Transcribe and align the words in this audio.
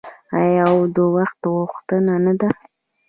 آیا 0.39 0.63
او 0.71 0.79
د 0.95 0.97
وخت 1.15 1.41
غوښتنه 1.55 2.13
نه 2.25 2.33
ده؟ 2.39 2.49